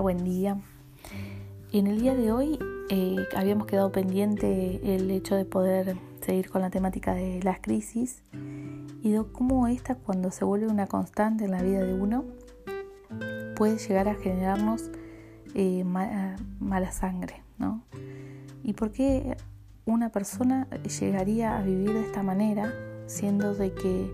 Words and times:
Buen 0.00 0.24
día. 0.24 0.58
En 1.72 1.86
el 1.86 2.00
día 2.00 2.14
de 2.14 2.32
hoy 2.32 2.58
eh, 2.90 3.16
habíamos 3.36 3.66
quedado 3.66 3.92
pendiente 3.92 4.94
el 4.94 5.10
hecho 5.10 5.36
de 5.36 5.44
poder 5.44 5.96
seguir 6.20 6.50
con 6.50 6.62
la 6.62 6.70
temática 6.70 7.14
de 7.14 7.42
las 7.42 7.60
crisis 7.60 8.22
y 9.02 9.12
de 9.12 9.22
cómo 9.32 9.66
esta 9.68 9.94
cuando 9.94 10.30
se 10.30 10.44
vuelve 10.44 10.66
una 10.66 10.86
constante 10.88 11.44
en 11.44 11.52
la 11.52 11.62
vida 11.62 11.80
de 11.80 11.94
uno 11.94 12.24
puede 13.56 13.78
llegar 13.78 14.08
a 14.08 14.14
generarnos 14.14 14.90
eh, 15.54 15.84
mala, 15.84 16.92
sangre, 16.92 17.42
¿no? 17.58 17.82
Y 18.62 18.72
por 18.72 18.90
qué 18.90 19.36
una 19.86 20.10
persona 20.10 20.66
llegaría 21.00 21.56
a 21.56 21.62
vivir 21.62 21.92
de 21.92 22.02
esta 22.02 22.22
manera 22.22 22.74
siendo 23.06 23.54
de 23.54 23.72
que 23.72 24.10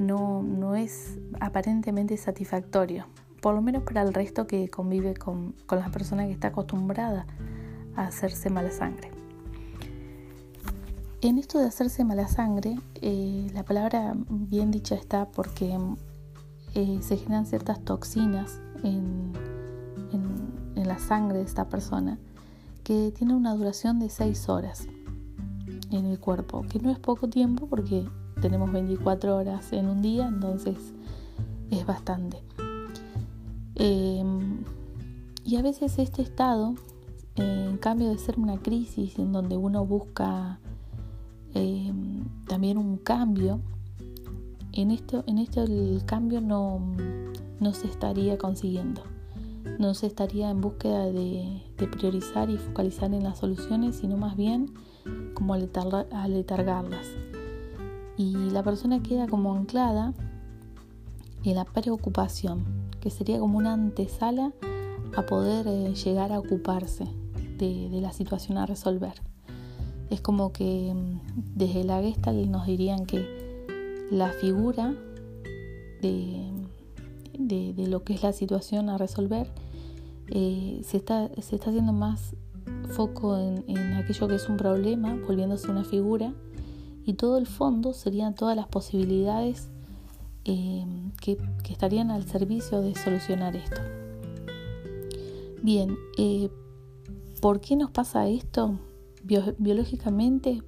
no, 0.00 0.42
no 0.42 0.76
es 0.76 1.18
aparentemente 1.40 2.16
satisfactorio, 2.16 3.06
por 3.42 3.56
lo 3.56 3.60
menos 3.60 3.82
para 3.82 4.02
el 4.02 4.14
resto 4.14 4.46
que 4.46 4.70
convive 4.70 5.14
con, 5.14 5.56
con 5.66 5.80
la 5.80 5.90
persona 5.90 6.24
que 6.24 6.32
está 6.32 6.48
acostumbrada 6.48 7.26
a 7.96 8.06
hacerse 8.06 8.48
mala 8.50 8.70
sangre. 8.70 9.10
En 11.20 11.38
esto 11.38 11.58
de 11.58 11.66
hacerse 11.66 12.04
mala 12.04 12.28
sangre, 12.28 12.78
eh, 13.00 13.50
la 13.52 13.64
palabra 13.64 14.14
bien 14.28 14.70
dicha 14.70 14.94
está 14.94 15.26
porque 15.26 15.76
eh, 16.74 16.98
se 17.02 17.16
generan 17.16 17.44
ciertas 17.46 17.80
toxinas 17.80 18.60
en, 18.84 19.32
en, 20.12 20.88
la 20.88 20.98
sangre 20.98 21.38
de 21.38 21.44
esta 21.44 21.68
persona 21.68 22.18
que 22.82 23.12
tiene 23.16 23.34
una 23.34 23.54
duración 23.54 24.00
de 24.00 24.10
6 24.10 24.48
horas 24.48 24.88
en 25.90 26.06
el 26.06 26.18
cuerpo, 26.18 26.62
que 26.68 26.80
no 26.80 26.90
es 26.90 26.98
poco 26.98 27.28
tiempo 27.28 27.68
porque 27.68 28.04
tenemos 28.40 28.72
24 28.72 29.36
horas 29.36 29.72
en 29.72 29.86
un 29.86 30.02
día, 30.02 30.26
entonces 30.26 30.76
es 31.70 31.86
bastante. 31.86 32.42
Em, 33.74 34.64
y 35.44 35.56
a 35.56 35.62
veces 35.62 35.98
este 35.98 36.22
estado, 36.22 36.74
en 37.36 37.78
cambio 37.78 38.10
de 38.10 38.18
ser 38.18 38.38
una 38.38 38.58
crisis 38.58 39.18
en 39.18 39.32
donde 39.32 39.56
uno 39.56 39.86
busca 39.86 40.60
em, 41.54 42.24
también 42.46 42.78
un 42.78 42.98
cambio, 42.98 43.60
en 44.72 44.90
esto, 44.90 45.24
en 45.26 45.38
esto 45.38 45.62
el 45.62 46.02
cambio 46.06 46.40
no, 46.40 46.80
no 47.60 47.74
se 47.74 47.86
estaría 47.86 48.38
consiguiendo. 48.38 49.02
No 49.78 49.94
se 49.94 50.06
estaría 50.06 50.50
en 50.50 50.60
búsqueda 50.60 51.04
de, 51.06 51.62
priorizar 51.90 52.48
y 52.48 52.58
focalizar 52.58 53.12
en 53.12 53.24
las 53.24 53.38
soluciones, 53.38 53.96
sino 53.96 54.16
más 54.16 54.36
bien 54.36 54.72
como 55.34 55.54
aletargarlas. 55.54 57.06
Y 58.16 58.34
la 58.50 58.62
persona 58.62 59.02
queda 59.02 59.26
como 59.26 59.54
anclada 59.54 60.14
en 61.44 61.56
la 61.56 61.64
preocupación 61.64 62.81
que 63.02 63.10
sería 63.10 63.40
como 63.40 63.58
una 63.58 63.72
antesala 63.72 64.52
a 65.16 65.26
poder 65.26 65.66
eh, 65.66 65.92
llegar 65.94 66.32
a 66.32 66.38
ocuparse 66.38 67.04
de, 67.58 67.88
la 68.00 68.12
situación 68.12 68.56
a 68.58 68.64
resolver. 68.64 69.14
Es 70.08 70.20
como 70.20 70.52
que 70.52 70.94
mm, 70.94 71.56
desde 71.56 71.84
la 71.84 72.00
Gestalt 72.00 72.46
nos 72.46 72.66
dirían 72.66 73.04
que 73.04 74.06
la 74.10 74.30
figura 74.32 74.94
de, 76.00 76.48
lo 77.76 78.04
que 78.04 78.14
es 78.14 78.22
la 78.22 78.32
situación 78.32 78.88
a 78.88 78.98
resolver 78.98 79.48
eh, 80.28 80.80
se, 80.84 80.96
está, 80.96 81.28
se 81.40 81.56
está 81.56 81.70
haciendo 81.70 81.92
más 81.92 82.36
foco 82.92 83.36
en, 83.36 83.94
aquello 83.94 84.28
que 84.28 84.36
es 84.36 84.48
un 84.48 84.56
problema, 84.56 85.16
volviéndose 85.26 85.70
una 85.70 85.84
figura, 85.84 86.32
y 87.04 87.14
todo 87.14 87.38
el 87.38 87.46
fondo 87.46 87.92
serían 87.92 88.34
todas 88.34 88.56
las 88.56 88.68
posibilidades 88.68 89.68
eh, 90.44 90.84
que, 91.20 91.38
estarían 91.68 92.10
al 92.10 92.24
servicio 92.26 92.80
de 92.80 92.94
solucionar 92.94 93.56
esto. 93.56 93.80
Bien, 95.62 95.96
eh, 96.18 96.50
¿por 97.40 97.60
qué 97.60 97.76
nos 97.76 97.90
pasa 97.90 98.28
esto? 98.28 98.78
biológicamente 99.58 100.62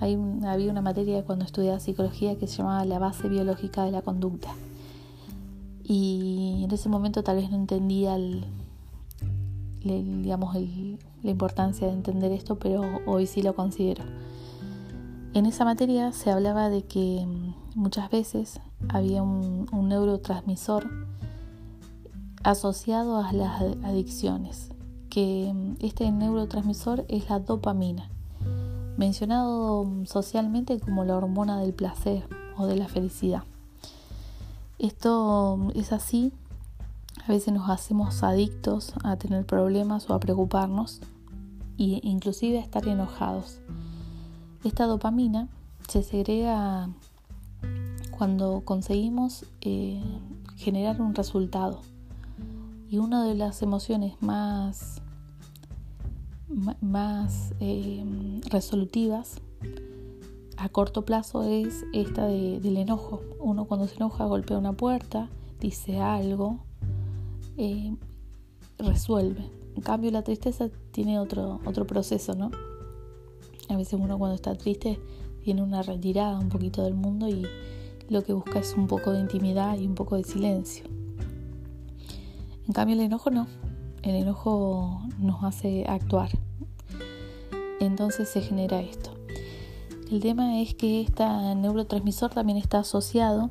había 0.00 0.70
una 0.70 0.82
materia 0.82 1.24
cuando 1.24 1.44
estudiaba 1.44 1.80
psicología 1.80 2.36
que 2.36 2.46
se 2.46 2.58
llamaba 2.58 2.84
la 2.84 2.98
base 2.98 3.28
biológica 3.28 3.84
de 3.84 3.92
la 3.92 4.02
conducta. 4.02 4.48
Y 5.82 6.62
en 6.64 6.70
ese 6.70 6.88
momento 6.88 7.22
tal 7.22 7.36
vez 7.36 7.50
no 7.50 7.56
entendía 7.56 8.18
la 8.18 8.40
importancia 11.22 11.86
de 11.86 11.92
entender 11.92 12.32
esto, 12.32 12.58
pero 12.58 12.82
hoy 13.06 13.26
sí 13.26 13.40
lo 13.40 13.54
considero. 13.54 14.04
En 15.32 15.46
esa 15.46 15.64
materia 15.64 16.12
se 16.12 16.30
hablaba 16.30 16.68
de 16.70 16.82
que 16.82 17.24
mm, 17.26 17.78
muchas 17.78 18.10
veces 18.10 18.60
había 18.88 19.22
un, 19.22 19.66
neurotransmisor 19.88 20.88
asociado 22.42 23.18
a 23.18 23.32
las 23.32 23.60
adicciones, 23.84 24.70
que 25.10 25.52
mm, 25.52 25.84
este 25.84 26.10
neurotransmisor 26.10 27.04
es 27.08 27.28
la 27.28 27.40
dopamina, 27.40 28.08
mencionado 28.96 29.84
mm, 29.84 30.06
socialmente 30.06 30.78
como 30.78 31.04
la 31.04 31.16
hormona 31.16 31.58
del 31.60 31.74
placer 31.74 32.28
o 32.56 32.66
de 32.66 32.76
la 32.76 32.88
felicidad. 32.88 33.42
Esto 34.78 35.56
mm, 35.56 35.70
es 35.74 35.92
así, 35.92 36.32
a 37.26 37.32
veces 37.32 37.52
nos 37.52 37.68
hacemos 37.68 38.22
adictos 38.22 38.92
a 39.02 39.16
tener 39.16 39.44
problemas 39.44 40.08
o 40.08 40.14
a 40.14 40.20
preocuparnos 40.20 41.00
e 41.78 42.00
inclusive 42.02 42.58
a 42.58 42.62
estar 42.62 42.86
enojados. 42.86 43.58
Esta 44.64 44.86
dopamina 44.86 45.48
se 45.88 46.02
segrega 46.02 46.88
cuando 48.16 48.62
conseguimos 48.64 49.44
eh, 49.60 50.02
generar 50.56 51.00
un 51.00 51.14
resultado. 51.14 51.82
Y 52.88 52.98
una 52.98 53.24
de 53.24 53.34
las 53.34 53.62
emociones 53.62 54.14
más, 54.20 55.02
más 56.80 57.52
eh, 57.60 58.04
resolutivas 58.48 59.40
a 60.56 60.68
corto 60.70 61.04
plazo 61.04 61.42
es 61.42 61.84
esta 61.92 62.26
del 62.26 62.76
enojo. 62.76 63.20
Uno 63.38 63.66
cuando 63.66 63.86
se 63.86 63.96
enoja 63.96 64.24
golpea 64.24 64.56
una 64.56 64.72
puerta, 64.72 65.28
dice 65.60 65.98
algo, 65.98 66.60
eh, 67.58 67.94
resuelve. 68.78 69.50
En 69.74 69.82
cambio 69.82 70.10
la 70.10 70.22
tristeza 70.22 70.70
tiene 70.92 71.18
otro, 71.18 71.60
otro 71.66 71.86
proceso, 71.86 72.34
¿no? 72.34 72.50
A 73.68 73.76
veces 73.76 74.00
uno 74.00 74.16
cuando 74.16 74.36
está 74.36 74.54
triste 74.54 74.98
tiene 75.42 75.62
una 75.62 75.82
retirada 75.82 76.38
un 76.38 76.48
poquito 76.48 76.82
del 76.82 76.94
mundo 76.94 77.28
y 77.28 77.46
lo 78.08 78.22
que 78.22 78.32
busca 78.32 78.58
es 78.58 78.74
un 78.74 78.86
poco 78.86 79.12
de 79.12 79.20
intimidad 79.20 79.78
y 79.78 79.86
un 79.86 79.94
poco 79.94 80.16
de 80.16 80.24
silencio. 80.24 80.84
En 82.66 82.72
cambio 82.72 82.94
el 82.94 83.02
enojo 83.02 83.30
no, 83.30 83.46
el 84.02 84.14
enojo 84.14 85.02
nos 85.18 85.42
hace 85.44 85.84
actuar. 85.88 86.30
Entonces 87.80 88.28
se 88.28 88.40
genera 88.40 88.80
esto. 88.80 89.10
El 90.10 90.20
tema 90.20 90.60
es 90.60 90.74
que 90.74 91.00
este 91.00 91.24
neurotransmisor 91.56 92.30
también 92.30 92.58
está 92.58 92.78
asociado 92.80 93.50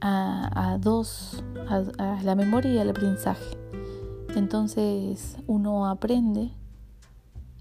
a, 0.00 0.78
dos, 0.80 1.42
a, 1.68 2.22
la 2.22 2.34
memoria 2.34 2.72
y 2.72 2.78
al 2.78 2.90
aprendizaje. 2.90 3.56
Entonces 4.34 5.36
uno 5.46 5.86
aprende 5.86 6.50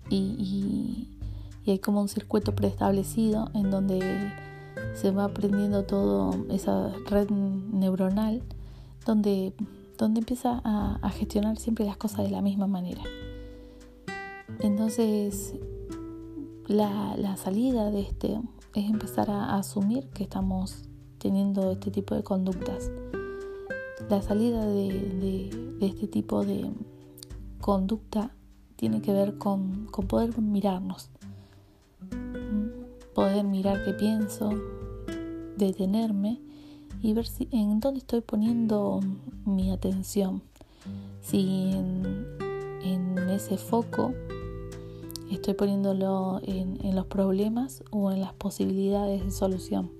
y, 0.10 1.18
y 1.66 1.72
hay 1.72 1.80
como 1.80 2.02
un 2.02 2.08
circuito 2.08 2.56
preestablecido 2.56 3.50
en 3.54 3.70
donde 3.70 4.00
se 4.98 5.12
va 5.12 5.26
aprendiendo 5.26 5.84
todo 5.84 6.36
esa 6.50 6.92
red 7.06 7.30
neuronal 7.30 8.42
donde, 9.06 9.54
donde 9.98 10.20
empieza 10.20 10.60
a, 10.64 11.10
gestionar 11.12 11.58
siempre 11.58 11.86
las 11.86 11.98
cosas 11.98 12.26
de 12.26 12.32
la 12.32 12.42
misma 12.42 12.66
manera. 12.66 13.04
Entonces, 14.60 15.54
la, 16.68 17.38
salida 17.38 17.92
de 17.92 18.02
este 18.02 18.40
es 18.74 18.90
empezar 18.90 19.30
a, 19.30 19.56
asumir 19.56 20.08
que 20.08 20.24
estamos 20.24 20.90
teniendo 21.20 21.72
este 21.72 21.92
tipo 21.92 22.16
de 22.16 22.24
conductas. 22.24 22.90
La 24.10 24.24
salida 24.24 24.66
de, 24.66 25.78
este 25.80 26.08
tipo 26.08 26.44
de 26.44 26.72
conducta 27.62 28.32
tiene 28.78 29.02
que 29.04 29.14
ver 29.14 29.38
con, 29.38 29.86
con 29.92 30.08
poder 30.08 30.42
mirarnos, 30.42 31.12
poder 33.14 33.44
mirar 33.44 33.84
qué 33.86 33.94
pienso, 33.94 34.50
detenerme 35.58 36.40
y 37.02 37.14
ver 37.14 37.28
si, 37.28 37.48
en 37.52 37.80
dónde 37.80 38.00
estoy 38.00 38.22
poniendo 38.22 39.00
mi 39.46 39.72
atención. 39.72 40.42
Si 41.22 41.72
en, 41.74 42.38
ese 43.30 43.58
foco 43.58 44.14
estoy 45.30 45.54
poniéndolo 45.54 46.40
en, 46.44 46.96
los 46.96 47.06
problemas 47.06 47.84
o 47.92 48.12
en 48.12 48.22
las 48.22 48.34
posibilidades 48.34 49.24
de 49.24 49.32
solución. 49.32 49.92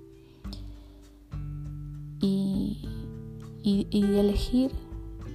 Y, 2.20 2.84
elegir 3.92 4.72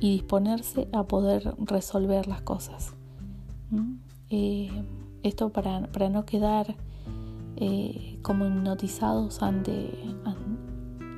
y 0.01 0.11
disponerse 0.13 0.87
a 0.91 1.03
poder 1.03 1.53
resolver 1.59 2.27
las 2.27 2.41
cosas. 2.41 2.93
Eh, 4.29 4.69
esto 5.21 5.49
para, 5.49 5.87
para 5.91 6.09
no 6.09 6.25
quedar 6.25 6.75
eh, 7.57 8.19
como 8.21 8.45
hipnotizados 8.45 9.41
ante, 9.41 9.91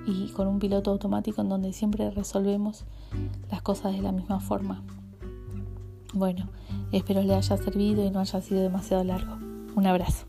y 0.06 0.30
con 0.30 0.48
un 0.48 0.60
piloto 0.60 0.92
automático 0.92 1.42
en 1.42 1.50
donde 1.50 1.74
siempre 1.74 2.12
resolvemos 2.12 2.86
las 3.50 3.62
cosas 3.62 3.94
de 3.94 4.02
la 4.02 4.12
misma 4.12 4.40
forma. 4.40 4.84
Bueno, 6.14 6.48
espero 6.92 7.22
le 7.22 7.36
haya 7.36 7.58
servido 7.58 8.06
y 8.06 8.12
no 8.12 8.20
haya 8.20 8.42
sido 8.42 8.62
demasiado 8.62 9.04
largo. 9.04 9.36
Un 9.76 9.88
abrazo. 9.88 10.26